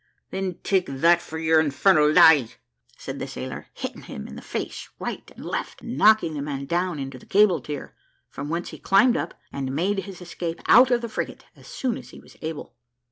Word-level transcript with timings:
"Then 0.31 0.55
take 0.63 0.87
that 0.87 1.21
for 1.21 1.37
your 1.37 1.59
infernal 1.59 2.11
lie," 2.11 2.47
said 2.97 3.19
the 3.19 3.27
sailor, 3.27 3.67
hitting 3.75 4.01
him 4.01 4.27
in 4.27 4.35
the 4.35 4.41
face 4.41 4.89
right 4.97 5.29
and 5.35 5.45
left, 5.45 5.83
and 5.83 5.95
knocking 5.95 6.33
the 6.33 6.41
man 6.41 6.65
down 6.65 6.97
into 6.97 7.19
the 7.19 7.27
cable 7.27 7.61
tier, 7.61 7.93
from 8.27 8.49
whence 8.49 8.69
he 8.69 8.79
climbed 8.79 9.15
up, 9.15 9.35
and 9.53 9.75
made 9.75 9.99
his 9.99 10.19
escape 10.19 10.59
out 10.65 10.89
of 10.89 11.01
the 11.01 11.07
frigate 11.09 11.45
as 11.55 11.67
soon 11.67 11.99
as 11.99 12.09
he 12.09 12.19
was 12.19 12.35
able. 12.41 12.73